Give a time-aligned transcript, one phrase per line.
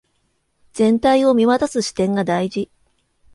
[0.73, 2.71] 全体を見渡す視点が大事